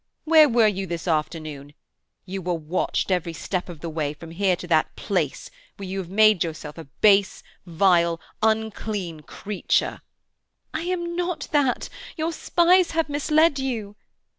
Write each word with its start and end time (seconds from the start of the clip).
Where 0.23 0.49
were 0.49 0.65
you 0.67 0.87
this 0.87 1.07
afternoon? 1.07 1.75
You 2.25 2.41
were 2.41 2.55
watched 2.55 3.11
every 3.11 3.33
step 3.33 3.69
of 3.69 3.81
the 3.81 3.87
way 3.89 4.15
from 4.15 4.31
here 4.31 4.55
to 4.55 4.65
that 4.65 4.95
place 4.95 5.51
where 5.77 5.87
you 5.87 5.99
have 5.99 6.09
made 6.09 6.43
yourself 6.43 6.79
a 6.79 6.85
base, 6.85 7.43
vile, 7.67 8.19
unclean 8.41 9.19
creature—." 9.19 10.01
"I 10.73 10.81
am 10.85 11.15
not 11.15 11.49
that! 11.51 11.87
Your 12.17 12.31
spies 12.31 12.89
have 12.97 13.09
misled 13.09 13.59
you." 13.59 13.95